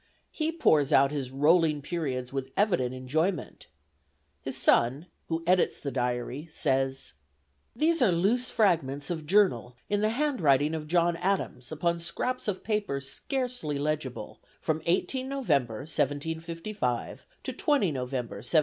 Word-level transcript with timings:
He 0.31 0.51
pours 0.51 0.91
out 0.91 1.11
his 1.11 1.29
rolling 1.29 1.83
periods 1.83 2.33
with 2.33 2.49
evident 2.57 2.91
enjoyment. 2.95 3.67
His 4.41 4.57
son, 4.57 5.05
who 5.27 5.43
edits 5.45 5.79
the 5.79 5.91
diary, 5.91 6.47
says: 6.51 7.13
"These 7.75 8.01
are 8.01 8.11
loose 8.11 8.49
fragments 8.49 9.11
of 9.11 9.27
journal 9.27 9.75
in 9.89 10.01
the 10.01 10.09
hand 10.09 10.41
writing 10.41 10.73
of 10.73 10.87
John 10.87 11.17
Adams 11.17 11.71
upon 11.71 11.99
scraps 11.99 12.47
of 12.47 12.63
paper 12.63 12.99
scarcely 12.99 13.77
legible, 13.77 14.39
from 14.59 14.81
18 14.87 15.29
November, 15.29 15.81
1755, 15.81 17.27
to 17.43 17.53
20 17.53 17.91
November, 17.91 18.37
1761. 18.37 18.43